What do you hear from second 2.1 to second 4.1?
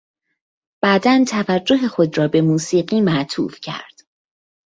را به موسیقی معطوف کرد.